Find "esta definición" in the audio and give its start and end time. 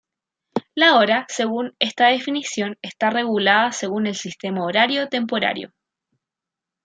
1.77-2.75